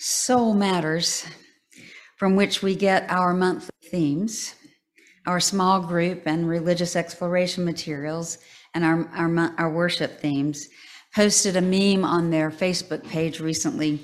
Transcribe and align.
Soul 0.00 0.54
Matters, 0.54 1.26
from 2.18 2.36
which 2.36 2.62
we 2.62 2.76
get 2.76 3.10
our 3.10 3.34
monthly 3.34 3.74
themes, 3.90 4.54
our 5.26 5.40
small 5.40 5.80
group 5.80 6.22
and 6.24 6.48
religious 6.48 6.94
exploration 6.94 7.64
materials, 7.64 8.38
and 8.74 8.84
our, 8.84 9.08
our, 9.12 9.54
our 9.58 9.68
worship 9.68 10.20
themes, 10.20 10.68
posted 11.16 11.56
a 11.56 11.60
meme 11.60 12.04
on 12.04 12.30
their 12.30 12.48
Facebook 12.48 13.08
page 13.08 13.40
recently. 13.40 14.00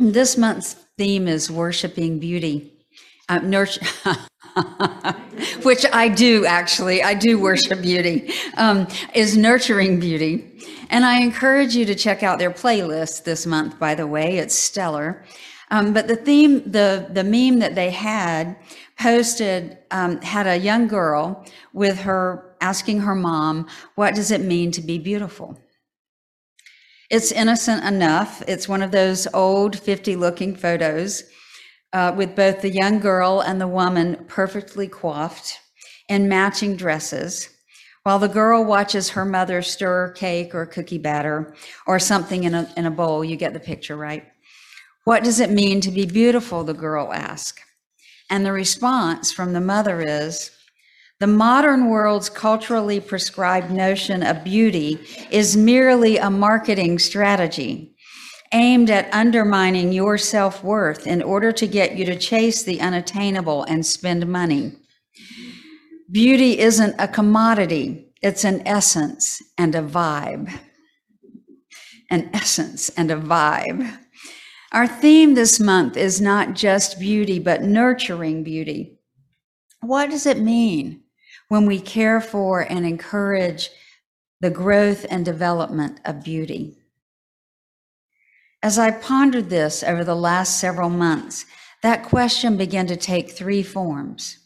This 0.00 0.36
month's 0.36 0.74
theme 0.98 1.28
is 1.28 1.48
worshiping 1.48 2.18
beauty. 2.18 2.72
Uh, 3.28 3.38
nurture, 3.38 3.86
which 5.62 5.86
I 5.92 6.08
do 6.08 6.44
actually, 6.46 7.00
I 7.00 7.14
do 7.14 7.38
worship 7.38 7.80
beauty, 7.80 8.32
um, 8.56 8.88
is 9.14 9.36
nurturing 9.36 10.00
beauty. 10.00 10.58
And 10.92 11.06
I 11.06 11.20
encourage 11.20 11.74
you 11.74 11.86
to 11.86 11.94
check 11.94 12.22
out 12.22 12.38
their 12.38 12.50
playlist 12.50 13.24
this 13.24 13.46
month, 13.46 13.78
by 13.78 13.94
the 13.94 14.06
way, 14.06 14.36
it's 14.36 14.54
stellar. 14.54 15.24
Um, 15.70 15.94
but 15.94 16.06
the 16.06 16.16
theme, 16.16 16.70
the, 16.70 17.08
the 17.10 17.24
meme 17.24 17.60
that 17.60 17.74
they 17.74 17.88
had 17.88 18.56
posted 19.00 19.78
um, 19.90 20.20
had 20.20 20.46
a 20.46 20.58
young 20.58 20.88
girl 20.88 21.46
with 21.72 22.00
her 22.00 22.54
asking 22.60 23.00
her 23.00 23.14
mom, 23.14 23.68
What 23.94 24.14
does 24.14 24.30
it 24.30 24.42
mean 24.42 24.70
to 24.72 24.82
be 24.82 24.98
beautiful? 24.98 25.58
It's 27.08 27.32
innocent 27.32 27.84
enough. 27.84 28.42
It's 28.46 28.68
one 28.68 28.82
of 28.82 28.90
those 28.90 29.26
old 29.32 29.78
50 29.78 30.14
looking 30.16 30.54
photos 30.54 31.24
uh, 31.94 32.12
with 32.14 32.36
both 32.36 32.60
the 32.60 32.70
young 32.70 33.00
girl 33.00 33.40
and 33.40 33.58
the 33.58 33.66
woman 33.66 34.26
perfectly 34.28 34.88
coiffed 34.88 35.58
in 36.10 36.28
matching 36.28 36.76
dresses, 36.76 37.48
while 38.02 38.18
the 38.18 38.28
girl 38.28 38.64
watches 38.64 39.10
her 39.10 39.24
mother 39.24 39.62
stir 39.62 40.10
cake 40.12 40.54
or 40.54 40.66
cookie 40.66 40.98
batter 40.98 41.54
or 41.86 41.98
something 41.98 42.44
in 42.44 42.54
a, 42.54 42.72
in 42.76 42.86
a 42.86 42.90
bowl. 42.90 43.24
You 43.24 43.36
get 43.36 43.52
the 43.52 43.60
picture, 43.60 43.96
right? 43.96 44.24
What 45.04 45.24
does 45.24 45.40
it 45.40 45.50
mean 45.50 45.80
to 45.82 45.90
be 45.90 46.06
beautiful? 46.06 46.64
The 46.64 46.74
girl 46.74 47.12
asks. 47.12 47.62
And 48.30 48.46
the 48.46 48.52
response 48.52 49.32
from 49.32 49.52
the 49.52 49.60
mother 49.60 50.00
is 50.00 50.50
the 51.20 51.26
modern 51.26 51.88
world's 51.88 52.28
culturally 52.28 52.98
prescribed 52.98 53.70
notion 53.70 54.22
of 54.22 54.42
beauty 54.42 54.98
is 55.30 55.56
merely 55.56 56.16
a 56.16 56.30
marketing 56.30 56.98
strategy 56.98 57.94
aimed 58.52 58.90
at 58.90 59.12
undermining 59.14 59.92
your 59.92 60.18
self 60.18 60.64
worth 60.64 61.06
in 61.06 61.22
order 61.22 61.52
to 61.52 61.66
get 61.66 61.96
you 61.96 62.04
to 62.04 62.18
chase 62.18 62.64
the 62.64 62.80
unattainable 62.80 63.64
and 63.64 63.86
spend 63.86 64.26
money. 64.26 64.72
Beauty 66.12 66.58
isn't 66.58 66.94
a 66.98 67.08
commodity, 67.08 68.12
it's 68.20 68.44
an 68.44 68.62
essence 68.68 69.42
and 69.56 69.74
a 69.74 69.80
vibe. 69.80 70.52
An 72.10 72.28
essence 72.34 72.90
and 72.90 73.10
a 73.10 73.16
vibe. 73.16 73.98
Our 74.72 74.86
theme 74.86 75.32
this 75.32 75.58
month 75.58 75.96
is 75.96 76.20
not 76.20 76.54
just 76.54 77.00
beauty, 77.00 77.38
but 77.38 77.62
nurturing 77.62 78.44
beauty. 78.44 78.98
What 79.80 80.10
does 80.10 80.26
it 80.26 80.38
mean 80.38 81.02
when 81.48 81.64
we 81.64 81.80
care 81.80 82.20
for 82.20 82.60
and 82.60 82.84
encourage 82.84 83.70
the 84.42 84.50
growth 84.50 85.06
and 85.08 85.24
development 85.24 85.98
of 86.04 86.22
beauty? 86.22 86.76
As 88.62 88.78
I 88.78 88.90
pondered 88.90 89.48
this 89.48 89.82
over 89.82 90.04
the 90.04 90.14
last 90.14 90.60
several 90.60 90.90
months, 90.90 91.46
that 91.82 92.04
question 92.04 92.58
began 92.58 92.86
to 92.88 92.96
take 92.96 93.30
three 93.30 93.62
forms 93.62 94.41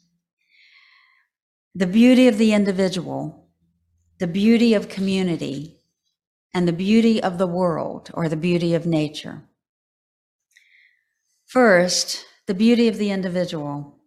the 1.76 1.86
beauty 1.86 2.26
of 2.26 2.38
the 2.38 2.54
individual, 2.54 3.50
the 4.18 4.26
beauty 4.26 4.72
of 4.72 4.88
community, 4.88 5.76
and 6.54 6.66
the 6.66 6.72
beauty 6.72 7.22
of 7.22 7.36
the 7.36 7.46
world 7.46 8.10
or 8.14 8.30
the 8.30 8.36
beauty 8.36 8.74
of 8.74 8.86
nature. 8.86 9.42
First, 11.44 12.24
the 12.46 12.54
beauty 12.54 12.88
of 12.88 12.96
the 12.96 13.10
individual. 13.10 13.98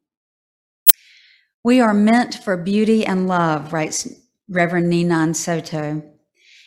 We 1.63 1.79
are 1.79 1.93
meant 1.93 2.33
for 2.43 2.57
beauty 2.57 3.05
and 3.05 3.27
love, 3.27 3.71
writes 3.71 4.07
Reverend 4.49 4.91
Ninan 4.91 5.35
Soto. 5.35 6.01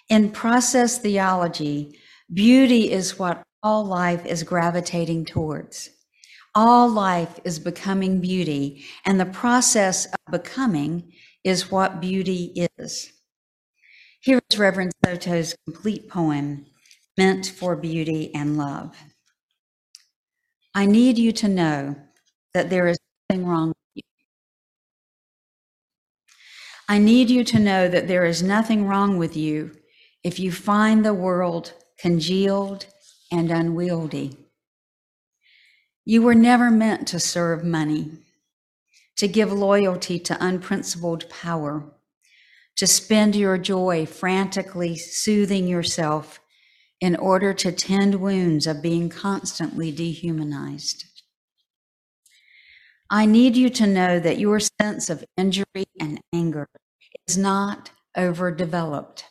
In 0.09 0.31
process 0.31 0.99
theology, 0.99 1.99
Beauty 2.33 2.91
is 2.91 3.19
what 3.19 3.43
all 3.63 3.85
life 3.85 4.25
is 4.25 4.43
gravitating 4.43 5.27
towards. 5.27 5.91
All 6.55 6.89
life 6.89 7.41
is 7.45 7.59
becoming 7.59 8.21
beauty, 8.21 8.85
and 9.05 9.19
the 9.19 9.27
process 9.27 10.07
of 10.07 10.19
becoming 10.31 11.13
is 11.45 11.71
what 11.71 12.01
beauty 12.01 12.69
is. 12.79 13.13
Here 14.21 14.41
is 14.51 14.59
Reverend 14.59 14.93
Soto's 15.05 15.55
complete 15.65 16.09
poem, 16.09 16.67
Meant 17.17 17.47
for 17.47 17.75
Beauty 17.77 18.35
and 18.35 18.57
Love. 18.57 18.97
I 20.75 20.87
need 20.87 21.19
you 21.19 21.33
to 21.33 21.49
know 21.49 21.97
that 22.55 22.71
there 22.71 22.87
is 22.87 22.99
nothing 23.29 23.47
wrong 23.47 23.69
with 23.69 23.77
you. 23.95 24.03
I 26.89 26.99
need 26.99 27.31
you 27.31 27.45
to 27.45 27.59
know 27.59 27.89
that 27.89 28.09
there 28.09 28.25
is 28.25 28.43
nothing 28.43 28.87
wrong 28.87 29.17
with 29.19 29.37
you 29.37 29.73
if 30.23 30.39
you 30.39 30.53
find 30.53 31.05
the 31.05 31.15
world 31.15 31.73
congealed, 32.03 32.87
and 33.31 33.53
unwieldy. 33.53 34.37
You 36.05 36.23
were 36.23 36.35
never 36.35 36.71
meant 36.71 37.07
to 37.09 37.21
serve 37.21 37.63
money, 37.63 38.11
to 39.17 39.29
give 39.29 39.53
loyalty 39.53 40.19
to 40.19 40.45
unprincipled 40.45 41.31
power, 41.31 41.85
to 42.77 42.87
spend 42.87 43.37
your 43.37 43.57
joy 43.57 44.07
frantically 44.07 44.97
soothing 44.97 45.69
yourself 45.69 46.41
in 47.01 47.15
order 47.15 47.55
to 47.55 47.71
tend 47.71 48.17
wounds 48.17 48.67
of 48.67 48.83
being 48.83 49.09
constantly 49.09 49.93
dehumanized. 49.93 51.05
I 53.09 53.27
need 53.27 53.57
you 53.57 53.69
to 53.71 53.87
know 53.87 54.19
that 54.19 54.39
your 54.39 54.59
sense 54.59 55.11
of 55.11 55.25
injury 55.37 55.85
and 56.01 56.21
anger 56.33 56.69
is 57.29 57.37
not 57.37 57.91
overdeveloped. 58.17 59.27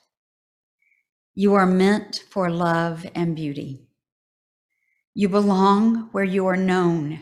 You 1.33 1.53
are 1.55 1.65
meant 1.65 2.23
for 2.29 2.49
love 2.49 3.05
and 3.15 3.35
beauty. 3.35 3.87
You 5.13 5.27
belong 5.27 6.09
where 6.11 6.23
you 6.23 6.47
are 6.47 6.57
known 6.57 7.21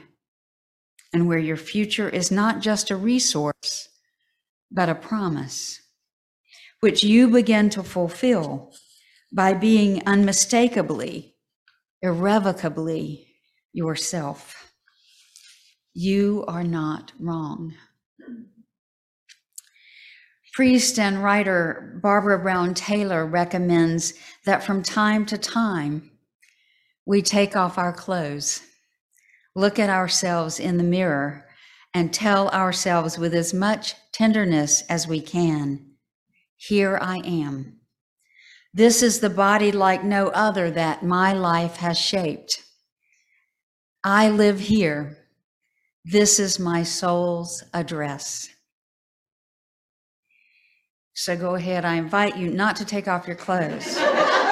and 1.12 1.28
where 1.28 1.40
your 1.40 1.58
future 1.58 2.08
is 2.08 2.30
not 2.30 2.62
just 2.62 2.92
a 2.92 2.96
resource, 2.96 3.90
but 4.72 4.90
a 4.90 4.96
promise, 4.96 5.82
which 6.82 7.04
you 7.04 7.28
begin 7.30 7.70
to 7.72 7.82
fulfill 7.82 8.74
by 9.34 9.54
being 9.54 10.06
unmistakably, 10.06 11.36
irrevocably 12.02 13.28
yourself. 13.74 14.72
You 15.96 16.46
are 16.48 16.64
not 16.64 17.12
wrong. 17.20 17.74
Priest 20.54 21.00
and 21.00 21.24
writer 21.24 22.00
Barbara 22.04 22.38
Brown 22.38 22.76
Taylor 22.76 23.26
recommends 23.26 24.14
that 24.46 24.64
from 24.64 24.84
time 24.84 25.26
to 25.28 25.38
time 25.38 26.12
we 27.10 27.24
take 27.24 27.56
off 27.56 27.80
our 27.80 27.92
clothes, 27.92 28.62
look 29.56 29.80
at 29.80 29.90
ourselves 29.90 30.60
in 30.60 30.78
the 30.78 30.84
mirror, 30.84 31.44
and 31.92 32.14
tell 32.14 32.50
ourselves 32.50 33.18
with 33.18 33.34
as 33.34 33.52
much 33.52 33.96
tenderness 34.14 34.84
as 34.90 35.08
we 35.08 35.20
can 35.20 35.96
Here 36.56 37.00
I 37.02 37.18
am. 37.26 37.80
This 38.76 39.02
is 39.02 39.22
the 39.22 39.30
body 39.32 39.72
like 39.72 40.04
no 40.04 40.28
other 40.28 40.70
that 40.70 41.02
my 41.02 41.34
life 41.34 41.78
has 41.78 41.98
shaped. 41.98 42.62
I 44.04 44.30
live 44.30 44.60
here. 44.60 45.18
This 46.06 46.40
is 46.40 46.60
my 46.60 46.84
soul's 46.84 47.64
address. 47.74 48.50
So 51.16 51.36
go 51.36 51.56
ahead. 51.56 51.86
I 51.86 51.96
invite 51.96 52.38
you 52.38 52.52
not 52.52 52.76
to 52.76 52.86
take 52.86 53.08
off 53.08 53.26
your 53.26 53.36
clothes, 53.36 53.98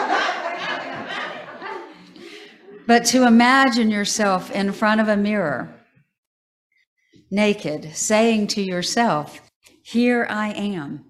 but 2.88 3.04
to 3.04 3.28
imagine 3.28 3.92
yourself 3.92 4.50
in 4.50 4.72
front 4.72 5.02
of 5.02 5.10
a 5.10 5.18
mirror, 5.18 5.70
naked, 7.30 7.94
saying 7.94 8.48
to 8.48 8.62
yourself, 8.62 9.42
Here 9.84 10.26
I 10.30 10.54
am. 10.54 11.04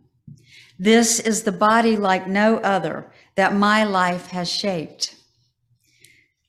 This 0.79 1.19
is 1.19 1.44
the 1.44 1.51
body 1.51 1.95
like 1.95 2.27
no 2.27 2.57
other 2.57 3.06
that 3.35 3.56
my 3.56 3.83
life 3.83 4.27
has 4.27 4.51
shaped. 4.51 5.15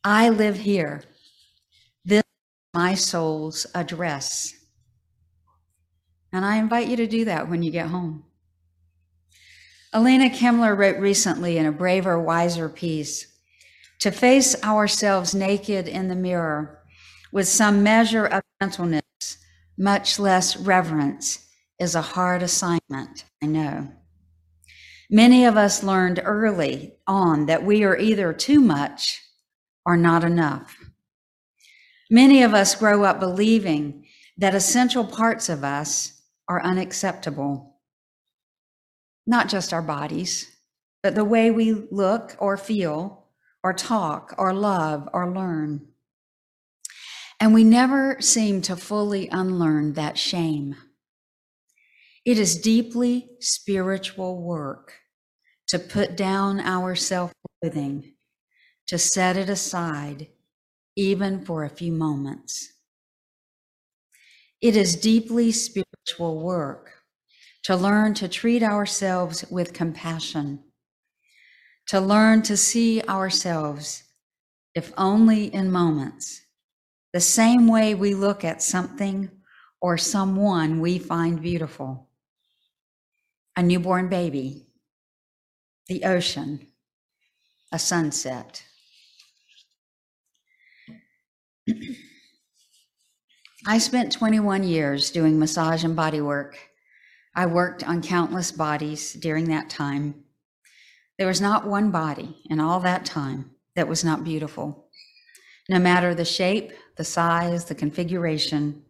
I 0.03 0.31
live 0.31 0.57
here. 0.57 1.03
This 2.05 2.21
is 2.21 2.25
my 2.75 2.95
soul's 2.95 3.67
address. 3.75 4.55
And 6.33 6.45
I 6.45 6.57
invite 6.57 6.89
you 6.89 6.97
to 6.97 7.07
do 7.07 7.27
that 7.27 7.49
when 7.49 7.63
you 7.63 7.71
get 7.71 7.89
home. 7.89 8.25
Alina 9.93 10.31
Kimler 10.31 10.77
wrote 10.77 10.99
recently 10.99 11.59
in 11.59 11.67
a 11.67 11.73
braver, 11.73 12.19
wiser 12.19 12.69
piece 12.69 13.27
to 14.01 14.11
face 14.11 14.61
ourselves 14.63 15.35
naked 15.35 15.89
in 15.89 16.09
the 16.09 16.15
mirror 16.15 16.83
with 17.33 17.49
some 17.49 17.83
measure 17.83 18.27
of 18.27 18.43
gentleness, 18.61 19.39
much 19.77 20.19
less 20.19 20.57
reverence, 20.57 21.47
is 21.79 21.95
a 21.95 22.03
hard 22.03 22.43
assignment, 22.43 23.25
I 23.43 23.47
know. 23.47 23.93
Many 25.11 25.45
of 25.45 25.57
us 25.57 25.83
learned 25.83 26.21
early 26.25 26.95
on 27.07 27.47
that 27.47 27.65
we 27.65 27.85
are 27.85 27.97
either 27.97 28.33
too 28.33 28.61
much 28.61 29.23
or 29.87 29.97
not 29.97 30.25
enough. 30.25 30.77
Many 32.11 32.43
of 32.43 32.55
us 32.55 32.75
grow 32.75 33.05
up 33.05 33.21
believing 33.21 34.07
that 34.37 34.55
essential 34.55 35.05
parts 35.05 35.49
of 35.49 35.65
us 35.65 36.21
are 36.49 36.63
unacceptable. 36.63 37.81
Not 39.27 39.49
just 39.49 39.73
our 39.73 39.83
bodies, 39.83 40.55
but 41.03 41.15
the 41.15 41.25
way 41.25 41.51
we 41.51 41.73
look 41.73 42.37
or 42.39 42.57
feel 42.57 43.18
or 43.63 43.73
talk 43.73 44.35
or 44.39 44.53
love 44.53 45.09
or 45.13 45.31
learn. 45.31 45.87
And 47.41 47.55
we 47.55 47.65
never 47.65 48.21
seem 48.21 48.63
to 48.63 48.77
fully 48.77 49.29
unlearn 49.29 49.93
that 49.95 50.19
shame. 50.19 50.77
It 52.25 52.39
is 52.39 52.61
deeply 52.61 53.31
spiritual 53.41 54.43
work 54.43 54.95
to 55.69 55.79
put 55.79 56.17
down 56.17 56.61
our 56.61 56.95
self 56.95 57.33
loathing, 57.63 58.15
to 58.87 58.99
set 58.99 59.37
it 59.37 59.49
aside, 59.49 60.29
even 60.97 61.45
for 61.45 61.65
a 61.65 61.71
few 61.71 61.93
moments. 61.93 62.73
It 64.61 64.77
is 64.77 64.97
deeply 64.97 65.53
spiritual 65.53 66.41
work 66.43 66.91
to 67.63 67.77
learn 67.77 68.15
to 68.15 68.29
treat 68.29 68.63
ourselves 68.63 69.45
with 69.51 69.73
compassion, 69.73 70.65
to 71.89 72.01
learn 72.01 72.43
to 72.43 72.57
see 72.57 73.03
ourselves, 73.03 74.05
if 74.75 74.93
only 74.97 75.53
in 75.53 75.71
moments, 75.71 76.43
the 77.13 77.21
same 77.21 77.67
way 77.67 77.95
we 77.95 78.15
look 78.15 78.45
at 78.45 78.63
something 78.63 79.31
or 79.81 79.97
someone 79.97 80.81
we 80.81 80.99
find 80.99 81.41
beautiful. 81.41 82.09
A 83.57 83.63
newborn 83.63 84.09
baby, 84.09 84.67
the 85.89 86.05
ocean, 86.05 86.67
a 87.73 87.79
sunset. 87.79 88.63
I 93.67 93.79
spent 93.79 94.13
21 94.13 94.63
years 94.63 95.11
doing 95.11 95.39
massage 95.39 95.85
and 95.85 95.97
body 95.97 96.21
work. 96.21 96.59
I 97.35 97.47
worked 97.47 97.83
on 97.83 98.03
countless 98.03 98.53
bodies 98.53 99.15
during 99.15 99.47
that 99.47 99.71
time. 99.71 100.25
There 101.19 101.27
was 101.27 101.41
not 101.41 101.67
one 101.67 101.91
body 101.91 102.37
in 102.49 102.61
all 102.61 102.79
that 102.81 103.05
time 103.05 103.51
that 103.75 103.89
was 103.89 104.05
not 104.05 104.23
beautiful. 104.23 104.87
No 105.69 105.81
matter 105.81 106.15
the 106.15 106.25
shape, 106.25 106.73
the 106.97 107.05
size, 107.05 107.65
the 107.65 107.75
configuration, 107.75 108.85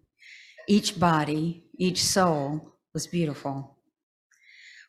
each 0.69 1.01
body, 1.01 1.65
each 1.79 2.05
soul 2.05 2.75
was 2.93 3.07
beautiful. 3.07 3.79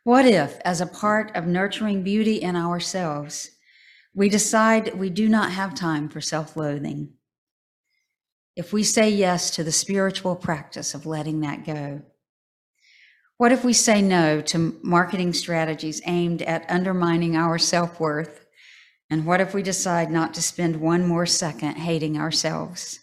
What 0.04 0.26
if, 0.26 0.60
as 0.66 0.82
a 0.82 0.86
part 0.86 1.36
of 1.36 1.48
nurturing 1.48 2.04
beauty 2.04 2.36
in 2.36 2.58
ourselves, 2.58 3.52
we 4.14 4.28
decide 4.28 4.96
we 4.96 5.10
do 5.10 5.30
not 5.30 5.52
have 5.52 5.74
time 5.74 6.10
for 6.10 6.20
self 6.20 6.58
loathing? 6.58 7.14
If 8.56 8.74
we 8.74 8.84
say 8.84 9.10
yes 9.10 9.52
to 9.52 9.64
the 9.64 9.72
spiritual 9.72 10.36
practice 10.36 10.94
of 10.94 11.06
letting 11.06 11.40
that 11.42 11.66
go? 11.66 12.02
What 13.40 13.54
if 13.54 13.64
we 13.64 13.72
say 13.72 14.02
no 14.02 14.42
to 14.42 14.78
marketing 14.84 15.32
strategies 15.32 16.02
aimed 16.06 16.42
at 16.42 16.70
undermining 16.70 17.38
our 17.38 17.58
self 17.58 17.98
worth? 17.98 18.46
And 19.10 19.26
what 19.26 19.40
if 19.40 19.54
we 19.54 19.64
decide 19.64 20.12
not 20.12 20.34
to 20.34 20.42
spend 20.42 20.76
one 20.76 21.08
more 21.08 21.26
second 21.26 21.76
hating 21.76 22.18
ourselves 22.18 23.00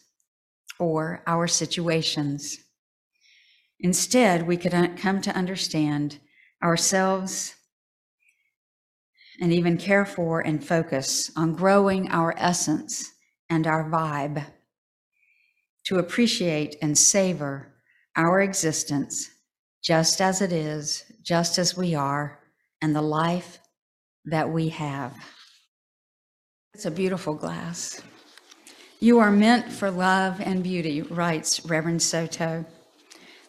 or 0.79 1.23
our 1.27 1.47
situations? 1.47 2.59
Instead, 3.81 4.47
we 4.47 4.59
could 4.59 4.75
uh, 4.75 4.88
come 4.99 5.23
to 5.23 5.35
understand 5.35 6.19
ourselves 6.62 7.55
and 9.41 9.55
even 9.55 9.79
care 9.79 10.05
for 10.05 10.43
and 10.43 10.62
focus 10.62 11.31
on 11.35 11.55
growing 11.55 12.11
our 12.11 12.35
essence 12.37 13.11
and 13.49 13.67
our 13.67 13.88
vibe, 13.88 14.44
to 15.87 15.97
appreciate 15.97 16.77
and 16.83 16.99
savor 16.99 17.73
our 18.17 18.43
existence 18.43 19.31
just 19.87 20.21
as 20.21 20.43
it 20.43 20.53
is, 20.53 21.05
just 21.23 21.59
as 21.59 21.77
we 21.77 21.94
are, 21.94 22.41
and 22.83 22.94
the 22.94 23.00
life 23.00 23.61
that 24.25 24.50
we 24.50 24.69
have. 24.69 25.15
It's 26.75 26.87
a 26.87 26.91
beautiful 26.91 27.35
glass. 27.35 28.03
You 28.99 29.21
are 29.21 29.31
meant 29.31 29.71
for 29.71 29.88
love 29.88 30.41
and 30.41 30.65
beauty, 30.65 31.03
writes 31.03 31.65
Reverend 31.65 32.03
Soto. 32.03 32.65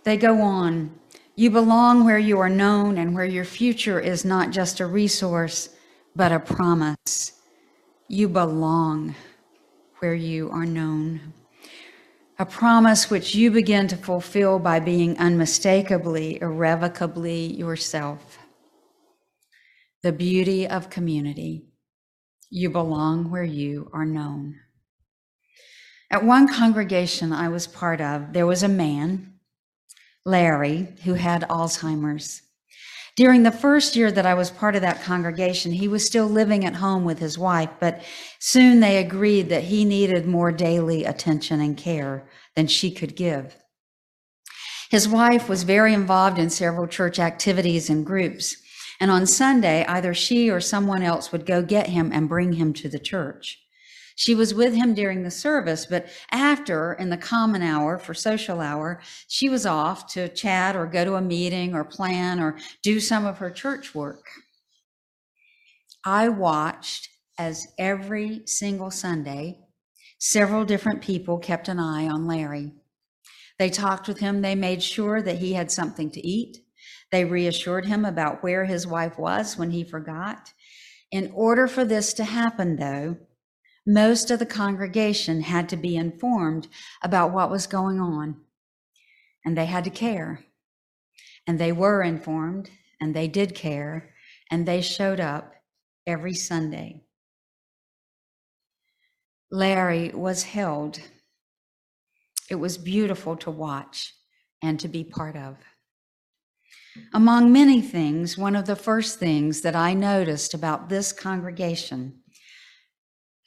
They 0.04 0.16
go 0.16 0.39
on 0.42 0.92
you 1.39 1.51
belong 1.51 2.04
where 2.04 2.18
you 2.18 2.39
are 2.39 2.50
known 2.50 2.98
and 2.98 3.13
where 3.13 3.25
your 3.25 3.45
future 3.45 4.00
is 4.00 4.25
not 4.25 4.50
just 4.50 4.80
a 4.80 4.88
resource, 4.88 5.69
but 6.16 6.31
a 6.31 6.39
promise. 6.39 7.34
You 8.07 8.28
belong 8.28 9.13
where 10.00 10.16
you 10.16 10.50
are 10.50 10.66
known. 10.66 11.34
A 12.39 12.45
promise 12.45 13.10
which 13.10 13.34
you 13.34 13.50
begin 13.50 13.88
to 13.88 13.98
fulfill 13.98 14.60
by 14.60 14.80
being 14.80 15.18
unmistakably, 15.18 16.39
irrevocably 16.39 17.51
yourself. 17.54 18.38
The 20.04 20.12
beauty 20.12 20.68
of 20.68 20.92
community. 20.92 21.66
You 22.51 22.69
belong 22.69 23.31
where 23.31 23.44
you 23.44 23.89
are 23.92 24.06
known. 24.06 24.60
At 26.12 26.24
one 26.24 26.48
congregation 26.48 27.34
I 27.34 27.50
was 27.50 27.66
part 27.66 28.01
of, 28.01 28.34
there 28.34 28.45
was 28.45 28.62
a 28.62 28.68
man 28.68 29.34
Larry, 30.24 30.94
who 31.06 31.16
had 31.16 31.42
Alzheimer's. 31.50 32.44
During 33.17 33.41
the 33.41 33.51
first 33.51 33.95
year 33.95 34.11
that 34.11 34.27
I 34.27 34.35
was 34.35 34.51
part 34.51 34.75
of 34.75 34.83
that 34.83 35.01
congregation, 35.01 35.71
he 35.71 35.87
was 35.87 36.05
still 36.05 36.27
living 36.27 36.63
at 36.63 36.75
home 36.75 37.03
with 37.03 37.17
his 37.17 37.35
wife, 37.35 37.71
but 37.79 38.03
soon 38.37 38.79
they 38.79 38.97
agreed 38.97 39.49
that 39.49 39.63
he 39.63 39.85
needed 39.85 40.27
more 40.27 40.51
daily 40.51 41.03
attention 41.03 41.59
and 41.59 41.75
care 41.75 42.29
than 42.55 42.67
she 42.67 42.91
could 42.91 43.15
give. 43.15 43.57
His 44.91 45.07
wife 45.07 45.49
was 45.49 45.63
very 45.63 45.95
involved 45.95 46.37
in 46.37 46.51
several 46.51 46.85
church 46.85 47.17
activities 47.17 47.89
and 47.89 48.05
groups, 48.05 48.55
and 48.99 49.09
on 49.09 49.25
Sunday, 49.25 49.83
either 49.87 50.13
she 50.13 50.51
or 50.51 50.61
someone 50.61 51.01
else 51.01 51.31
would 51.31 51.47
go 51.47 51.63
get 51.63 51.87
him 51.87 52.11
and 52.13 52.29
bring 52.29 52.53
him 52.53 52.71
to 52.73 52.87
the 52.87 52.99
church. 52.99 53.57
She 54.17 54.33
was 54.33 54.51
with 54.51 54.73
him 54.73 54.95
during 54.95 55.21
the 55.21 55.29
service, 55.29 55.85
but 55.85 56.07
after, 56.31 56.93
in 56.93 57.11
the 57.11 57.17
common 57.17 57.61
hour 57.61 57.99
for 57.99 58.15
social 58.15 58.61
hour, 58.61 58.99
she 59.27 59.47
was 59.47 59.63
off 59.63 60.11
to 60.13 60.27
chat 60.27 60.75
or 60.75 60.87
go 60.87 61.05
to 61.05 61.13
a 61.13 61.21
meeting 61.21 61.75
or 61.75 61.83
plan 61.83 62.39
or 62.39 62.57
do 62.81 62.99
some 62.99 63.27
of 63.27 63.37
her 63.37 63.51
church 63.51 63.93
work. 63.93 64.25
I 66.03 66.29
watched 66.29 67.09
as 67.37 67.67
every 67.77 68.41
single 68.47 68.89
Sunday, 68.89 69.59
several 70.17 70.65
different 70.65 71.03
people 71.03 71.37
kept 71.37 71.67
an 71.67 71.79
eye 71.79 72.07
on 72.07 72.25
Larry. 72.25 72.71
They 73.59 73.69
talked 73.69 74.07
with 74.07 74.17
him, 74.17 74.41
they 74.41 74.55
made 74.55 74.81
sure 74.81 75.21
that 75.21 75.38
he 75.38 75.53
had 75.53 75.71
something 75.71 76.09
to 76.09 76.27
eat. 76.27 76.57
They 77.12 77.24
reassured 77.24 77.86
him 77.86 78.03
about 78.03 78.41
where 78.41 78.65
his 78.65 78.88
wife 78.88 79.19
was 79.19 79.59
when 79.59 79.69
he 79.69 79.83
forgot. 79.83 80.53
In 81.12 81.31
order 81.36 81.67
for 81.67 81.86
this 81.86 82.13
to 82.13 82.24
happen, 82.24 82.77
though, 82.77 83.17
most 83.88 84.29
of 84.29 84.38
the 84.38 84.46
congregation 84.46 85.39
had 85.39 85.70
to 85.70 85.77
be 85.77 85.96
informed 85.96 86.67
about 87.01 87.32
what 87.32 87.50
was 87.50 87.65
going 87.67 88.01
on, 88.01 88.36
and 89.46 89.58
they 89.58 89.65
had 89.65 89.86
to 89.86 89.89
care. 89.89 90.44
And 91.48 91.58
they 91.58 91.72
were 91.72 92.03
informed, 92.03 92.70
and 93.00 93.15
they 93.15 93.29
did 93.29 93.56
care, 93.56 94.13
and 94.51 94.65
they 94.65 94.82
showed 94.82 95.22
up 95.22 95.53
every 96.06 96.34
Sunday. 96.34 97.06
Larry 99.50 100.10
was 100.10 100.44
held. 100.44 101.00
It 102.50 102.56
was 102.56 102.77
beautiful 102.77 103.38
to 103.38 103.51
watch 103.51 104.13
and 104.62 104.77
to 104.82 104.89
be 104.89 105.06
part 105.06 105.38
of. 105.38 105.56
Among 107.13 107.53
many 107.53 107.82
things, 107.82 108.38
one 108.38 108.56
of 108.56 108.65
the 108.65 108.75
first 108.75 109.17
things 109.17 109.62
that 109.62 109.77
I 109.77 109.94
noticed 109.94 110.53
about 110.53 110.89
this 110.89 111.13
congregation 111.13 112.20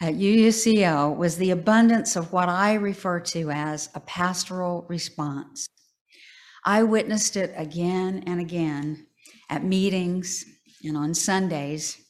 at 0.01 0.15
UUCL 0.15 1.15
was 1.15 1.37
the 1.37 1.51
abundance 1.51 2.17
of 2.17 2.33
what 2.33 2.49
I 2.49 2.75
refer 2.75 3.21
to 3.21 3.51
as 3.51 3.91
a 3.95 4.01
pastoral 4.01 4.87
response. 4.89 5.67
I 6.65 6.83
witnessed 6.83 7.37
it 7.37 7.53
again 7.55 8.25
and 8.27 8.41
again 8.41 9.07
at 9.51 9.65
meetings 9.65 10.45
and 10.83 10.97
on 10.97 11.13
Sundays. 11.13 12.01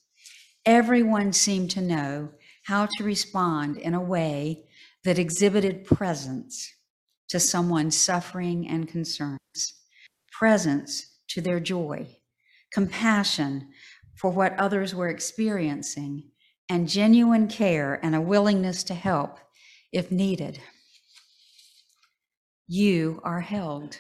Everyone 0.65 1.33
seemed 1.33 1.71
to 1.73 1.81
know 1.81 2.31
how 2.65 2.87
to 2.87 3.05
respond 3.05 3.77
in 3.77 3.95
a 3.95 4.01
way 4.01 4.65
that 5.05 5.19
exhibited 5.19 5.85
presence 5.85 6.73
to 7.29 7.41
someone's 7.41 7.97
suffering 7.97 8.69
and 8.69 8.87
concerns, 8.87 9.39
presence 10.31 11.17
to 11.29 11.41
their 11.41 11.59
joy, 11.59 12.07
compassion 12.73 13.69
for 14.17 14.31
what 14.31 14.59
others 14.59 14.95
were 14.95 15.09
experiencing, 15.09 16.30
and 16.71 16.89
genuine 16.89 17.49
care 17.49 17.99
and 18.01 18.15
a 18.15 18.21
willingness 18.21 18.85
to 18.85 18.95
help 18.95 19.41
if 19.93 20.13
needed. 20.13 20.61
You 22.69 23.21
are 23.25 23.41
held. 23.41 23.99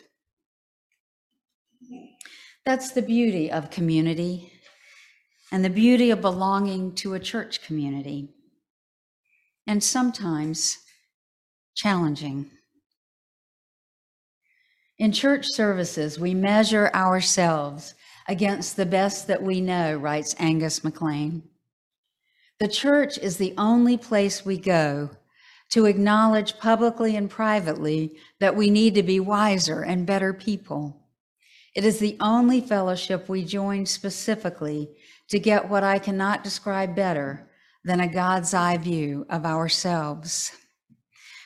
That's 2.64 2.92
the 2.92 3.02
beauty 3.02 3.50
of 3.50 3.70
community 3.70 4.52
and 5.50 5.64
the 5.64 5.70
beauty 5.70 6.12
of 6.12 6.20
belonging 6.20 6.94
to 6.94 7.14
a 7.14 7.18
church 7.18 7.60
community. 7.60 8.28
And 9.66 9.82
sometimes 9.82 10.78
challenging. 11.74 12.52
In 14.96 15.10
church 15.10 15.46
services, 15.48 16.20
we 16.20 16.34
measure 16.34 16.90
ourselves 16.94 17.94
against 18.28 18.76
the 18.76 18.86
best 18.86 19.26
that 19.26 19.42
we 19.42 19.60
know, 19.60 19.96
writes 19.96 20.36
Angus 20.38 20.84
MacLean. 20.84 21.49
The 22.60 22.68
church 22.68 23.16
is 23.16 23.38
the 23.38 23.54
only 23.56 23.96
place 23.96 24.44
we 24.44 24.58
go 24.58 25.08
to 25.70 25.86
acknowledge 25.86 26.58
publicly 26.58 27.16
and 27.16 27.30
privately 27.30 28.18
that 28.38 28.54
we 28.54 28.68
need 28.68 28.94
to 28.96 29.02
be 29.02 29.18
wiser 29.18 29.80
and 29.82 30.04
better 30.04 30.34
people. 30.34 31.00
It 31.74 31.86
is 31.86 31.98
the 31.98 32.18
only 32.20 32.60
fellowship 32.60 33.30
we 33.30 33.46
join 33.46 33.86
specifically 33.86 34.90
to 35.28 35.38
get 35.38 35.70
what 35.70 35.84
I 35.84 35.98
cannot 35.98 36.44
describe 36.44 36.94
better 36.94 37.48
than 37.82 38.00
a 38.00 38.12
God's 38.12 38.52
eye 38.52 38.76
view 38.76 39.24
of 39.30 39.46
ourselves. 39.46 40.52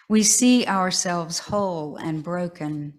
We 0.08 0.24
see 0.24 0.66
ourselves 0.66 1.38
whole 1.38 1.96
and 1.96 2.24
broken. 2.24 2.94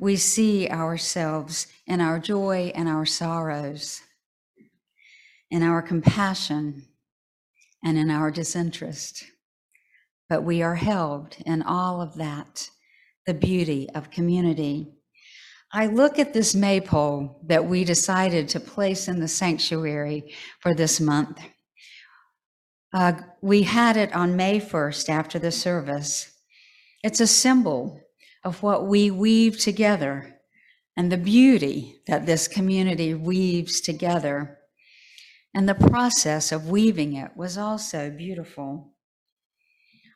We 0.00 0.16
see 0.16 0.68
ourselves 0.68 1.68
in 1.86 2.00
our 2.00 2.18
joy 2.18 2.72
and 2.74 2.88
our 2.88 3.06
sorrows, 3.06 4.00
in 5.52 5.62
our 5.62 5.82
compassion 5.82 6.86
and 7.84 7.98
in 7.98 8.10
our 8.10 8.30
disinterest 8.30 9.24
but 10.28 10.42
we 10.42 10.62
are 10.62 10.74
held 10.74 11.36
in 11.44 11.62
all 11.62 12.00
of 12.00 12.14
that, 12.16 12.68
the 13.26 13.34
beauty 13.34 13.88
of 13.94 14.10
community. 14.10 14.92
I 15.72 15.86
look 15.86 16.18
at 16.18 16.32
this 16.32 16.54
maypole 16.54 17.40
that 17.46 17.66
we 17.66 17.84
decided 17.84 18.48
to 18.48 18.60
place 18.60 19.08
in 19.08 19.20
the 19.20 19.28
sanctuary 19.28 20.32
for 20.60 20.74
this 20.74 21.00
month. 21.00 21.40
Uh, 22.92 23.12
we 23.42 23.62
had 23.62 23.96
it 23.96 24.14
on 24.14 24.36
May 24.36 24.60
1st 24.60 25.08
after 25.08 25.38
the 25.38 25.50
service. 25.50 26.32
It's 27.02 27.20
a 27.20 27.26
symbol 27.26 28.00
of 28.44 28.62
what 28.62 28.86
we 28.86 29.10
weave 29.10 29.58
together 29.58 30.40
and 30.96 31.10
the 31.10 31.16
beauty 31.16 31.96
that 32.06 32.24
this 32.24 32.46
community 32.46 33.14
weaves 33.14 33.80
together. 33.80 34.58
And 35.54 35.68
the 35.68 35.74
process 35.74 36.50
of 36.50 36.68
weaving 36.68 37.14
it 37.14 37.30
was 37.36 37.56
also 37.56 38.10
beautiful. 38.10 38.92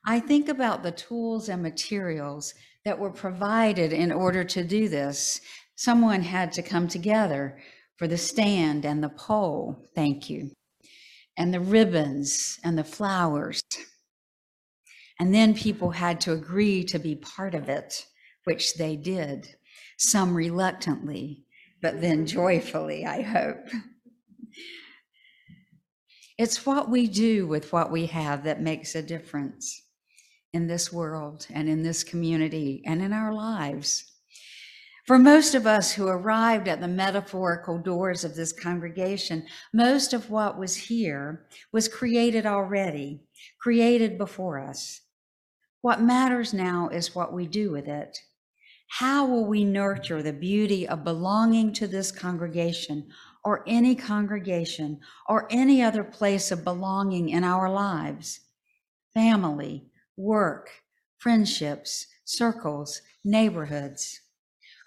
I 0.04 0.21
think 0.21 0.49
about 0.49 0.83
the 0.83 0.90
tools 0.90 1.49
and 1.49 1.62
materials 1.62 2.54
that 2.85 2.99
were 2.99 3.11
provided 3.11 3.92
in 3.92 4.11
order 4.11 4.42
to 4.42 4.64
do 4.64 4.88
this. 4.88 5.40
Someone 5.76 6.23
had 6.23 6.52
to 6.52 6.62
come 6.62 6.88
together 6.88 7.59
for 7.97 8.09
the 8.09 8.16
stand 8.16 8.85
and 8.85 9.02
the 9.02 9.11
pole, 9.11 9.85
thank 9.95 10.30
you, 10.30 10.50
and 11.37 11.52
the 11.52 11.61
ribbons 11.61 12.59
and 12.64 12.76
the 12.76 12.85
flowers. 12.85 13.62
And 15.21 15.35
then 15.35 15.54
people 15.54 15.90
had 15.90 16.21
to 16.23 16.33
agree 16.33 16.85
to 16.85 16.99
be 16.99 17.16
part 17.16 17.54
of 17.54 17.68
it, 17.68 18.07
which 18.45 18.75
they 18.75 18.97
did, 18.97 19.49
some 19.99 20.35
reluctantly, 20.35 21.45
but 21.83 22.00
then 22.00 22.26
joyfully, 22.26 23.04
I 23.04 23.23
hope. 23.23 23.68
It's 26.38 26.64
what 26.64 26.88
we 26.88 27.09
do 27.09 27.49
with 27.49 27.73
what 27.73 27.90
we 27.90 28.07
have 28.07 28.45
that 28.45 28.62
makes 28.62 28.95
a 28.95 29.02
difference 29.02 29.83
in 30.52 30.68
this 30.68 30.92
world 30.92 31.49
and 31.52 31.68
in 31.68 31.83
this 31.83 32.04
community 32.04 32.80
and 32.87 33.02
in 33.02 33.12
our 33.12 33.33
lives. 33.35 34.12
For 35.04 35.18
most 35.18 35.57
of 35.57 35.66
us 35.66 35.92
who 35.92 36.07
arrived 36.07 36.68
at 36.68 36.80
the 36.80 36.87
metaphorical 36.87 37.78
doors 37.78 38.23
of 38.23 38.37
this 38.37 38.52
congregation, 38.52 39.47
most 39.73 40.12
of 40.12 40.30
what 40.30 40.57
was 40.57 40.76
here 40.76 41.47
was 41.73 41.88
created 41.88 42.47
already, 42.47 43.23
created 43.59 44.16
before 44.16 44.61
us. 44.61 45.00
What 45.80 46.02
matters 46.02 46.54
now 46.54 46.88
is 46.88 47.16
what 47.16 47.33
we 47.33 47.49
do 47.49 47.73
with 47.73 47.88
it. 47.88 48.16
How 48.90 49.26
will 49.26 49.45
we 49.45 49.64
nurture 49.64 50.23
the 50.23 50.33
beauty 50.33 50.87
of 50.87 51.04
belonging 51.04 51.73
to 51.75 51.87
this 51.87 52.12
congregation 52.12 53.09
or 53.49 53.64
any 53.67 53.95
congregation 53.95 55.00
or 55.26 55.49
any 55.50 55.83
other 55.83 56.05
place 56.05 56.50
of 56.50 56.62
belonging 56.62 57.31
in 57.31 57.43
our 57.43 57.71
lives? 57.71 58.40
Family, 59.14 59.87
work, 60.19 60.69
friendships, 61.17 62.09
circles, 62.26 63.00
neighborhoods. 63.25 64.21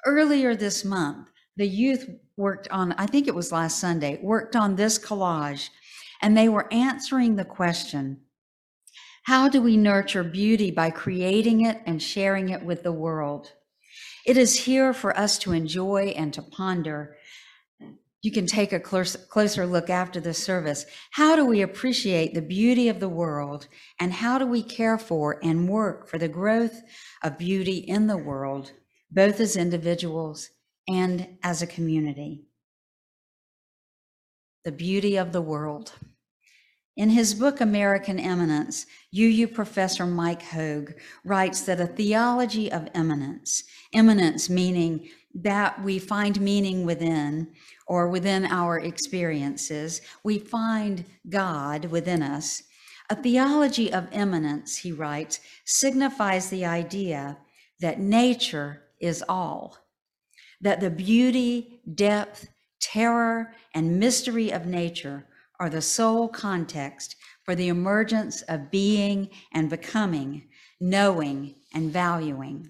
Earlier 0.05 0.55
this 0.55 0.85
month, 0.85 1.29
the 1.57 1.67
youth 1.67 2.07
worked 2.37 2.67
on, 2.69 2.91
I 2.99 3.07
think 3.07 3.27
it 3.27 3.33
was 3.33 3.51
last 3.51 3.79
Sunday, 3.79 4.19
worked 4.21 4.55
on 4.55 4.75
this 4.75 4.99
collage, 4.99 5.69
and 6.21 6.37
they 6.37 6.47
were 6.47 6.71
answering 6.71 7.37
the 7.37 7.45
question 7.45 8.21
How 9.23 9.49
do 9.49 9.59
we 9.59 9.75
nurture 9.75 10.23
beauty 10.23 10.69
by 10.69 10.91
creating 10.91 11.65
it 11.65 11.81
and 11.87 11.99
sharing 11.99 12.49
it 12.49 12.63
with 12.63 12.83
the 12.83 12.91
world? 12.91 13.53
It 14.23 14.37
is 14.37 14.65
here 14.65 14.93
for 14.93 15.17
us 15.17 15.39
to 15.39 15.51
enjoy 15.51 16.13
and 16.15 16.31
to 16.35 16.43
ponder 16.43 17.17
you 18.21 18.31
can 18.31 18.45
take 18.45 18.71
a 18.71 18.79
closer, 18.79 19.65
look 19.65 19.89
after 19.89 20.19
the 20.19 20.33
service. 20.33 20.85
How 21.11 21.35
do 21.35 21.45
we 21.45 21.61
appreciate 21.61 22.33
the 22.33 22.41
beauty 22.41 22.87
of 22.87 22.99
the 22.99 23.09
world 23.09 23.67
and 23.99 24.13
how 24.13 24.37
do 24.37 24.45
we 24.45 24.61
care 24.61 24.97
for 24.97 25.39
and 25.43 25.67
work 25.67 26.07
for 26.07 26.19
the 26.19 26.27
growth 26.27 26.81
of 27.23 27.39
beauty 27.39 27.77
in 27.77 28.07
the 28.07 28.17
world, 28.17 28.73
both 29.09 29.39
as 29.39 29.55
individuals 29.55 30.49
and 30.87 31.37
as 31.43 31.61
a 31.61 31.67
community? 31.67 32.43
The 34.65 34.71
beauty 34.71 35.17
of 35.17 35.31
the 35.31 35.41
world. 35.41 35.93
In 36.97 37.09
his 37.09 37.33
book, 37.33 37.61
American 37.61 38.19
Immanence, 38.19 38.85
UU 39.15 39.47
professor 39.47 40.05
Mike 40.05 40.43
Hogue 40.43 40.91
writes 41.25 41.61
that 41.61 41.79
a 41.79 41.87
theology 41.87 42.71
of 42.71 42.89
immanence, 42.93 43.63
immanence 43.93 44.49
meaning 44.49 45.09
that 45.35 45.81
we 45.83 45.99
find 45.99 46.41
meaning 46.41 46.85
within 46.85 47.51
or 47.87 48.09
within 48.09 48.45
our 48.45 48.79
experiences. 48.79 50.01
We 50.23 50.39
find 50.39 51.05
God 51.29 51.85
within 51.85 52.21
us. 52.21 52.63
A 53.09 53.15
theology 53.15 53.91
of 53.91 54.07
immanence, 54.11 54.77
he 54.77 54.91
writes, 54.91 55.39
signifies 55.65 56.49
the 56.49 56.65
idea 56.65 57.37
that 57.79 57.99
nature 57.99 58.83
is 58.99 59.23
all, 59.27 59.77
that 60.61 60.79
the 60.79 60.89
beauty, 60.89 61.81
depth, 61.95 62.47
terror, 62.79 63.53
and 63.73 63.99
mystery 63.99 64.51
of 64.51 64.65
nature 64.65 65.25
are 65.59 65.69
the 65.69 65.81
sole 65.81 66.27
context 66.27 67.15
for 67.43 67.55
the 67.55 67.67
emergence 67.67 68.41
of 68.43 68.71
being 68.71 69.29
and 69.53 69.69
becoming, 69.69 70.47
knowing 70.79 71.55
and 71.73 71.91
valuing. 71.91 72.69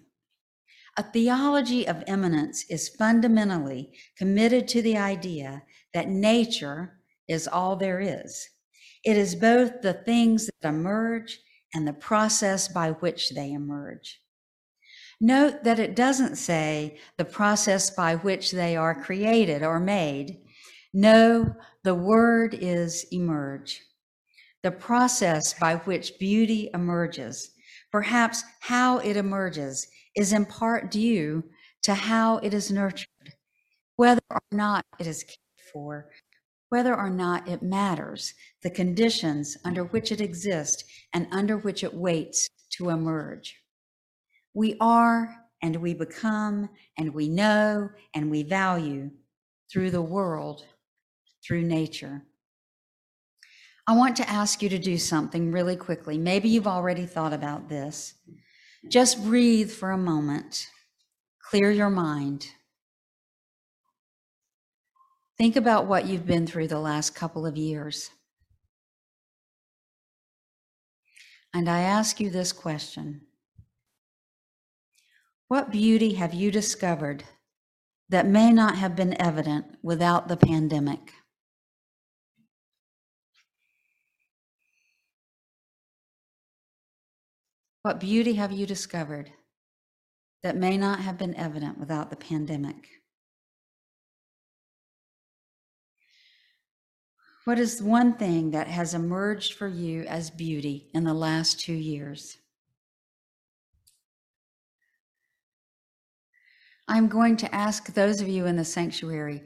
A 0.97 1.03
theology 1.03 1.87
of 1.87 2.03
immanence 2.07 2.65
is 2.69 2.89
fundamentally 2.89 3.93
committed 4.17 4.67
to 4.69 4.81
the 4.81 4.97
idea 4.97 5.63
that 5.93 6.09
nature 6.09 6.99
is 7.27 7.47
all 7.47 7.77
there 7.77 8.01
is. 8.01 8.49
It 9.05 9.17
is 9.17 9.35
both 9.35 9.81
the 9.81 9.93
things 9.93 10.49
that 10.61 10.67
emerge 10.67 11.39
and 11.73 11.87
the 11.87 11.93
process 11.93 12.67
by 12.67 12.91
which 12.91 13.29
they 13.29 13.53
emerge. 13.53 14.19
Note 15.21 15.63
that 15.63 15.79
it 15.79 15.95
doesn't 15.95 16.35
say 16.35 16.97
the 17.17 17.25
process 17.25 17.89
by 17.89 18.15
which 18.15 18.51
they 18.51 18.75
are 18.75 19.01
created 19.01 19.63
or 19.63 19.79
made. 19.79 20.39
No, 20.93 21.55
the 21.83 21.95
word 21.95 22.53
is 22.53 23.05
emerge. 23.11 23.81
The 24.61 24.71
process 24.71 25.53
by 25.53 25.75
which 25.75 26.19
beauty 26.19 26.69
emerges, 26.73 27.51
perhaps 27.91 28.43
how 28.59 28.97
it 28.97 29.15
emerges, 29.15 29.87
is 30.15 30.33
in 30.33 30.45
part 30.45 30.91
due 30.91 31.43
to 31.83 31.93
how 31.93 32.37
it 32.39 32.53
is 32.53 32.71
nurtured, 32.71 33.07
whether 33.95 34.21
or 34.29 34.41
not 34.51 34.85
it 34.99 35.07
is 35.07 35.23
cared 35.23 35.37
for, 35.73 36.09
whether 36.69 36.95
or 36.95 37.09
not 37.09 37.47
it 37.47 37.61
matters, 37.61 38.33
the 38.63 38.69
conditions 38.69 39.57
under 39.65 39.83
which 39.85 40.11
it 40.11 40.21
exists 40.21 40.83
and 41.13 41.27
under 41.31 41.57
which 41.57 41.83
it 41.83 41.93
waits 41.93 42.49
to 42.71 42.89
emerge. 42.89 43.55
We 44.53 44.75
are 44.79 45.35
and 45.61 45.75
we 45.77 45.93
become 45.93 46.69
and 46.97 47.13
we 47.13 47.29
know 47.29 47.89
and 48.13 48.29
we 48.29 48.43
value 48.43 49.11
through 49.71 49.91
the 49.91 50.01
world, 50.01 50.65
through 51.45 51.63
nature. 51.63 52.23
I 53.87 53.93
want 53.93 54.15
to 54.17 54.29
ask 54.29 54.61
you 54.61 54.69
to 54.69 54.79
do 54.79 54.97
something 54.97 55.51
really 55.51 55.75
quickly. 55.75 56.17
Maybe 56.17 56.49
you've 56.49 56.67
already 56.67 57.05
thought 57.05 57.33
about 57.33 57.67
this. 57.67 58.13
Just 58.87 59.23
breathe 59.23 59.71
for 59.71 59.91
a 59.91 59.97
moment, 59.97 60.67
clear 61.39 61.69
your 61.71 61.89
mind. 61.89 62.47
Think 65.37 65.55
about 65.55 65.85
what 65.85 66.07
you've 66.07 66.25
been 66.25 66.47
through 66.47 66.67
the 66.67 66.79
last 66.79 67.15
couple 67.15 67.45
of 67.45 67.57
years. 67.57 68.09
And 71.53 71.69
I 71.69 71.81
ask 71.81 72.19
you 72.19 72.29
this 72.29 72.51
question 72.51 73.21
What 75.47 75.71
beauty 75.71 76.13
have 76.15 76.33
you 76.33 76.49
discovered 76.51 77.23
that 78.09 78.25
may 78.25 78.51
not 78.51 78.75
have 78.75 78.95
been 78.95 79.19
evident 79.21 79.65
without 79.83 80.27
the 80.27 80.37
pandemic? 80.37 81.13
What 87.83 87.99
beauty 87.99 88.33
have 88.33 88.51
you 88.51 88.67
discovered 88.67 89.31
that 90.43 90.55
may 90.55 90.77
not 90.77 90.99
have 90.99 91.17
been 91.17 91.35
evident 91.35 91.79
without 91.79 92.09
the 92.09 92.15
pandemic? 92.15 92.87
What 97.45 97.57
is 97.57 97.81
one 97.81 98.13
thing 98.13 98.51
that 98.51 98.67
has 98.67 98.93
emerged 98.93 99.53
for 99.53 99.67
you 99.67 100.03
as 100.03 100.29
beauty 100.29 100.89
in 100.93 101.03
the 101.03 101.13
last 101.13 101.59
two 101.59 101.73
years? 101.73 102.37
I'm 106.87 107.07
going 107.07 107.37
to 107.37 107.55
ask 107.55 107.93
those 107.93 108.21
of 108.21 108.27
you 108.27 108.45
in 108.45 108.57
the 108.57 108.65
sanctuary 108.65 109.41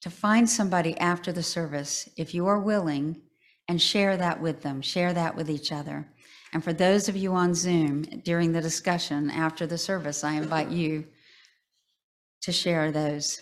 to 0.00 0.10
find 0.10 0.50
somebody 0.50 0.98
after 0.98 1.30
the 1.30 1.42
service, 1.44 2.08
if 2.16 2.34
you 2.34 2.46
are 2.46 2.58
willing, 2.58 3.20
and 3.68 3.80
share 3.80 4.16
that 4.16 4.40
with 4.40 4.62
them, 4.62 4.82
share 4.82 5.12
that 5.12 5.36
with 5.36 5.48
each 5.48 5.70
other. 5.70 6.08
And 6.52 6.62
for 6.62 6.72
those 6.72 7.08
of 7.08 7.16
you 7.16 7.32
on 7.32 7.54
Zoom 7.54 8.02
during 8.02 8.52
the 8.52 8.60
discussion 8.60 9.30
after 9.30 9.66
the 9.66 9.78
service, 9.78 10.22
I 10.22 10.34
invite 10.34 10.70
you 10.70 11.06
to 12.42 12.52
share 12.52 12.92
those. 12.92 13.40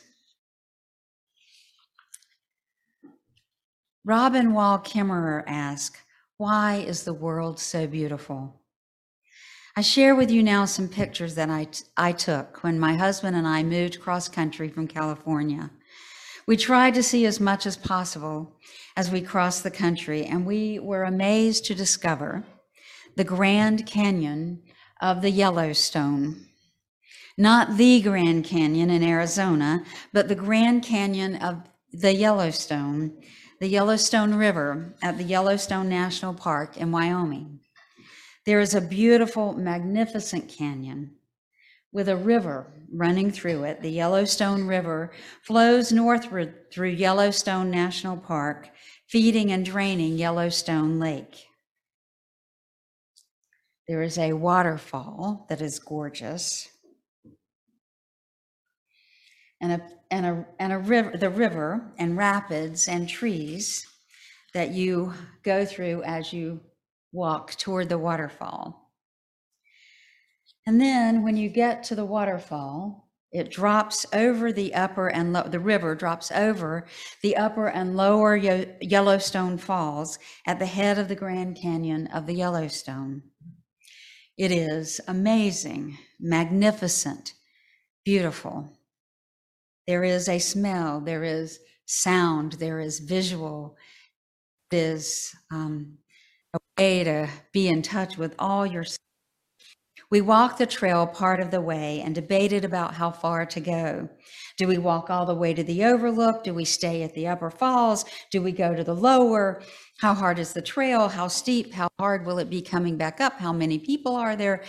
Robin 4.05 4.55
Wall 4.55 4.79
Kimmerer 4.79 5.43
asks, 5.47 6.01
Why 6.37 6.77
is 6.77 7.03
the 7.03 7.13
world 7.13 7.59
so 7.59 7.87
beautiful? 7.87 8.61
I 9.77 9.83
share 9.83 10.15
with 10.15 10.31
you 10.31 10.43
now 10.43 10.65
some 10.65 10.89
pictures 10.89 11.35
that 11.35 11.51
I, 11.51 11.69
I 11.97 12.13
took 12.13 12.63
when 12.63 12.79
my 12.79 12.95
husband 12.95 13.37
and 13.37 13.47
I 13.47 13.63
moved 13.63 14.01
cross 14.01 14.29
country 14.29 14.69
from 14.69 14.89
California. 14.89 15.71
We 16.47 16.57
tried 16.57 16.95
to 16.95 17.03
see 17.03 17.27
as 17.27 17.41
much 17.41 17.67
as 17.67 17.77
possible 17.77 18.53
as 18.97 19.11
we 19.11 19.21
crossed 19.21 19.63
the 19.63 19.71
country, 19.71 20.25
and 20.25 20.45
we 20.47 20.79
were 20.79 21.05
amazed 21.05 21.65
to 21.67 21.75
discover 21.75 22.45
the 23.17 23.25
Grand 23.25 23.87
Canyon 23.87 24.63
of 25.01 25.23
the 25.23 25.31
Yellowstone. 25.31 26.47
Not 27.37 27.77
the 27.77 28.01
Grand 28.03 28.45
Canyon 28.45 28.91
in 28.91 29.03
Arizona, 29.03 29.85
but 30.13 30.29
the 30.29 30.35
Grand 30.35 30.83
Canyon 30.83 31.37
of 31.37 31.63
the 31.93 32.15
Yellowstone, 32.15 33.23
the 33.61 33.69
Yellowstone 33.69 34.35
River 34.35 34.95
at 35.03 35.19
the 35.19 35.25
Yellowstone 35.25 35.89
National 35.89 36.35
Park 36.35 36.77
in 36.77 36.93
Wyoming. 36.93 37.61
There 38.47 38.61
is 38.61 38.75
a 38.75 38.81
beautiful, 38.81 39.53
magnificent 39.53 40.49
canyon 40.49 41.17
with 41.93 42.09
a 42.09 42.17
river 42.17 42.73
running 42.93 43.31
through 43.31 43.65
it. 43.65 43.83
The 43.83 43.91
Yellowstone 43.91 44.67
River 44.67 45.13
flows 45.43 45.93
northward 45.93 46.71
through 46.73 46.91
Yellowstone 46.91 47.71
National 47.71 48.17
Park, 48.17 48.71
feeding 49.09 49.51
and 49.53 49.65
draining 49.65 50.17
Yellowstone 50.17 50.99
Lake. 50.99 51.47
There 53.89 54.03
is 54.03 54.19
a 54.19 54.33
waterfall 54.33 55.47
that 55.49 55.61
is 55.61 55.79
gorgeous. 55.79 56.69
And 59.61 59.73
a, 59.73 59.81
and 60.11 60.27
a, 60.27 60.47
and 60.59 60.73
a 60.73 60.79
river, 60.79 61.17
the 61.17 61.31
river 61.31 61.93
and 61.99 62.17
rapids 62.17 62.89
and 62.89 63.09
trees 63.09 63.87
that 64.55 64.71
you 64.71 65.13
go 65.43 65.65
through 65.65 66.03
as 66.03 66.33
you 66.33 66.61
walk 67.13 67.57
toward 67.57 67.89
the 67.89 67.99
waterfall. 67.99 68.93
And 70.67 70.81
then 70.81 71.23
when 71.23 71.37
you 71.37 71.49
get 71.49 71.83
to 71.85 71.95
the 71.95 72.05
waterfall, 72.05 73.11
it 73.33 73.51
drops 73.51 74.07
over 74.13 74.53
the 74.53 74.75
upper 74.75 75.09
and 75.09 75.33
lo- 75.33 75.49
the 75.49 75.61
river 75.61 75.95
drops 75.95 76.33
over 76.33 76.87
the 77.23 77.37
upper 77.37 77.69
and 77.69 77.97
lower 77.97 78.37
Yo- 78.37 78.67
Yellowstone 78.81 79.57
Falls 79.57 80.19
at 80.47 80.59
the 80.59 80.67
head 80.67 80.99
of 80.99 81.09
the 81.09 81.15
Grand 81.15 81.57
Canyon 81.57 82.09
of 82.09 82.27
the 82.27 82.35
Yellowstone. 82.35 83.23
It 84.37 84.51
is 84.53 85.01
amazing, 85.07 85.99
magnificent, 86.19 87.35
beautiful. 88.05 88.77
There 89.87 90.05
is 90.05 90.29
a 90.29 90.39
smell, 90.39 91.01
there 91.01 91.25
is 91.25 91.61
sound, 91.87 92.53
there 92.55 92.81
is 92.81 93.01
visual, 93.01 93.77
there's 94.71 95.35
um, 95.53 95.99
a 96.55 96.61
way 96.79 97.05
to 97.05 97.29
be 97.53 97.69
in 97.69 97.83
touch 97.83 98.17
with 98.17 98.35
all 98.39 98.67
your. 98.67 98.85
We 100.11 100.21
walked 100.21 100.59
the 100.59 100.67
trail 100.67 101.07
part 101.07 101.39
of 101.39 101.53
the 101.53 101.61
way 101.61 102.01
and 102.01 102.15
debated 102.15 102.65
about 102.65 102.95
how 102.95 103.13
far 103.13 103.47
to 103.47 103.61
go. 103.61 104.09
Do 104.57 104.67
we 104.67 104.77
walk 104.77 105.09
all 105.09 105.25
the 105.25 105.35
way 105.37 105.55
to 105.55 105.63
the 105.63 105.85
overlook? 105.85 106.43
Do 106.43 106.53
we 106.53 106.65
stay 106.65 107.05
at 107.05 107.15
the 107.15 107.29
upper 107.29 107.49
falls? 107.49 108.05
Do 108.33 108.43
we 108.43 108.51
go 108.51 108.75
to 108.75 108.83
the 108.83 108.95
lower? 108.95 109.63
How 110.01 110.13
hard 110.13 110.41
is 110.41 110.53
the 110.53 110.63
trail? 110.63 111.09
How 111.09 111.29
steep? 111.29 111.73
How 111.73 111.89
hard 112.01 112.27
will 112.27 112.39
it 112.41 112.51
be 112.51 112.61
coming 112.61 112.97
back 112.97 113.21
up? 113.21 113.39
How 113.39 113.53
many 113.53 113.79
people 113.79 114.17
are 114.17 114.35
there? 114.35 114.65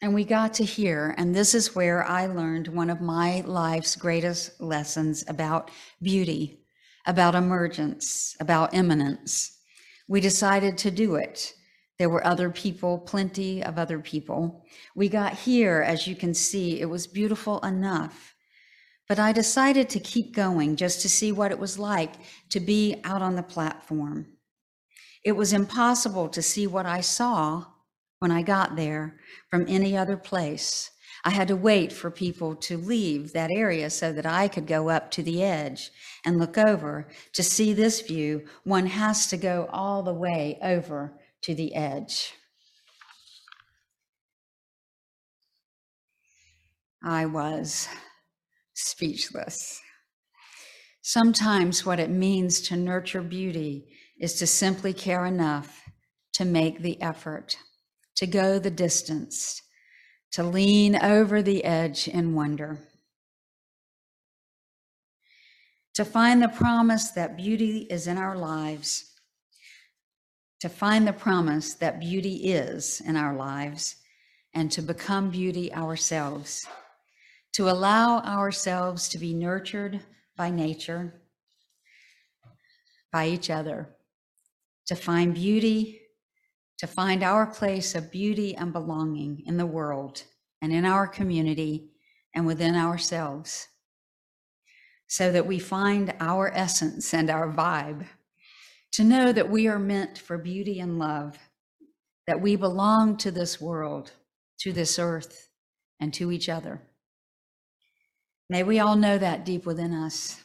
And 0.00 0.14
we 0.14 0.24
got 0.24 0.54
to 0.54 0.64
here, 0.64 1.14
and 1.18 1.34
this 1.34 1.54
is 1.54 1.74
where 1.74 2.04
I 2.04 2.26
learned 2.26 2.68
one 2.68 2.88
of 2.88 3.02
my 3.02 3.42
life's 3.44 3.96
greatest 3.96 4.58
lessons 4.60 5.24
about 5.28 5.70
beauty, 6.00 6.64
about 7.06 7.34
emergence, 7.34 8.34
about 8.40 8.72
immanence. 8.72 9.58
We 10.08 10.20
decided 10.20 10.78
to 10.78 10.90
do 10.90 11.16
it. 11.16 11.52
There 12.00 12.08
were 12.08 12.26
other 12.26 12.48
people, 12.48 12.96
plenty 12.96 13.62
of 13.62 13.78
other 13.78 13.98
people. 13.98 14.64
We 14.94 15.10
got 15.10 15.34
here, 15.34 15.82
as 15.86 16.06
you 16.06 16.16
can 16.16 16.32
see, 16.32 16.80
it 16.80 16.88
was 16.88 17.06
beautiful 17.06 17.60
enough. 17.60 18.34
But 19.06 19.18
I 19.18 19.32
decided 19.32 19.90
to 19.90 20.00
keep 20.00 20.34
going 20.34 20.76
just 20.76 21.02
to 21.02 21.10
see 21.10 21.30
what 21.30 21.52
it 21.52 21.58
was 21.58 21.78
like 21.78 22.14
to 22.48 22.58
be 22.58 23.02
out 23.04 23.20
on 23.20 23.36
the 23.36 23.42
platform. 23.42 24.28
It 25.26 25.32
was 25.32 25.52
impossible 25.52 26.30
to 26.30 26.40
see 26.40 26.66
what 26.66 26.86
I 26.86 27.02
saw 27.02 27.66
when 28.20 28.30
I 28.30 28.40
got 28.40 28.76
there 28.76 29.20
from 29.50 29.66
any 29.68 29.94
other 29.94 30.16
place. 30.16 30.90
I 31.22 31.28
had 31.28 31.48
to 31.48 31.54
wait 31.54 31.92
for 31.92 32.10
people 32.10 32.56
to 32.56 32.78
leave 32.78 33.34
that 33.34 33.50
area 33.50 33.90
so 33.90 34.10
that 34.10 34.24
I 34.24 34.48
could 34.48 34.66
go 34.66 34.88
up 34.88 35.10
to 35.10 35.22
the 35.22 35.42
edge 35.42 35.90
and 36.24 36.38
look 36.38 36.56
over. 36.56 37.08
To 37.34 37.42
see 37.42 37.74
this 37.74 38.00
view, 38.00 38.46
one 38.64 38.86
has 38.86 39.26
to 39.26 39.36
go 39.36 39.68
all 39.70 40.02
the 40.02 40.14
way 40.14 40.58
over 40.62 41.19
to 41.42 41.54
the 41.54 41.74
edge. 41.74 42.34
I 47.02 47.26
was 47.26 47.88
speechless. 48.74 49.80
Sometimes 51.02 51.86
what 51.86 51.98
it 51.98 52.10
means 52.10 52.60
to 52.62 52.76
nurture 52.76 53.22
beauty 53.22 53.88
is 54.18 54.34
to 54.34 54.46
simply 54.46 54.92
care 54.92 55.24
enough 55.24 55.82
to 56.34 56.44
make 56.44 56.80
the 56.80 57.00
effort, 57.00 57.56
to 58.16 58.26
go 58.26 58.58
the 58.58 58.70
distance, 58.70 59.62
to 60.32 60.42
lean 60.42 60.94
over 60.94 61.42
the 61.42 61.64
edge 61.64 62.06
in 62.06 62.34
wonder, 62.34 62.78
to 65.94 66.04
find 66.04 66.42
the 66.42 66.48
promise 66.48 67.10
that 67.12 67.36
beauty 67.36 67.86
is 67.90 68.06
in 68.06 68.18
our 68.18 68.36
lives 68.36 69.09
to 70.60 70.68
find 70.68 71.06
the 71.06 71.12
promise 71.12 71.74
that 71.74 72.00
beauty 72.00 72.52
is 72.52 73.00
in 73.06 73.16
our 73.16 73.34
lives 73.34 73.96
and 74.52 74.70
to 74.70 74.82
become 74.82 75.30
beauty 75.30 75.72
ourselves, 75.72 76.66
to 77.52 77.70
allow 77.70 78.20
ourselves 78.20 79.08
to 79.08 79.18
be 79.18 79.32
nurtured 79.32 80.00
by 80.36 80.50
nature, 80.50 81.22
by 83.10 83.26
each 83.26 83.48
other, 83.48 83.88
to 84.86 84.94
find 84.94 85.34
beauty, 85.34 86.00
to 86.78 86.86
find 86.86 87.22
our 87.22 87.46
place 87.46 87.94
of 87.94 88.10
beauty 88.10 88.54
and 88.54 88.72
belonging 88.72 89.42
in 89.46 89.56
the 89.56 89.66
world 89.66 90.24
and 90.60 90.72
in 90.72 90.84
our 90.84 91.06
community 91.06 91.90
and 92.34 92.46
within 92.46 92.76
ourselves, 92.76 93.66
so 95.06 95.32
that 95.32 95.46
we 95.46 95.58
find 95.58 96.14
our 96.20 96.50
essence 96.54 97.14
and 97.14 97.30
our 97.30 97.50
vibe 97.50 98.04
to 98.92 99.04
know 99.04 99.32
that 99.32 99.50
we 99.50 99.68
are 99.68 99.78
meant 99.78 100.18
for 100.18 100.36
beauty 100.36 100.80
and 100.80 100.98
love, 100.98 101.38
that 102.26 102.40
we 102.40 102.56
belong 102.56 103.16
to 103.18 103.30
this 103.30 103.60
world, 103.60 104.12
to 104.60 104.72
this 104.72 104.98
earth, 104.98 105.48
and 106.00 106.12
to 106.14 106.32
each 106.32 106.48
other. 106.48 106.82
May 108.48 108.64
we 108.64 108.80
all 108.80 108.96
know 108.96 109.16
that 109.16 109.44
deep 109.44 109.64
within 109.64 109.94
us 109.94 110.42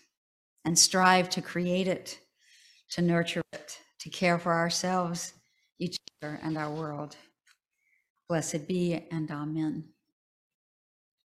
and 0.64 0.78
strive 0.78 1.30
to 1.32 1.42
create 1.42 1.88
it, 1.88 2.20
to 2.92 3.02
nurture 3.02 3.42
it, 3.54 3.80
to 4.00 4.10
care 4.10 4.38
for 4.38 4.54
ourselves, 4.54 5.34
each 5.80 5.98
other, 6.22 6.40
and 6.44 6.58
our 6.58 6.70
world. 6.70 7.16
Blessed 8.30 8.68
be 8.68 9.08
and 9.12 9.32
amen. 9.32 9.95